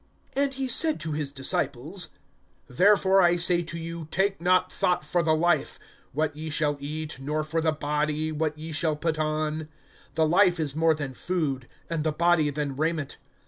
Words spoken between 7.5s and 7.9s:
the